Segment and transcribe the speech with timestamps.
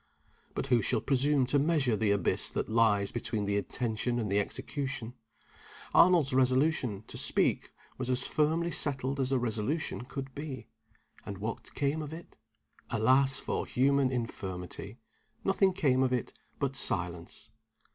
[0.55, 4.39] But who shall presume to measure the abyss that lies between the Intention and the
[4.39, 5.13] Execution?
[5.93, 10.69] Arnold's resolution to speak was as firmly settled as a resolution could be.
[11.23, 12.35] And what came of it?
[12.89, 14.97] Alas for human infirmity!
[15.43, 17.51] Nothing came of it but silence.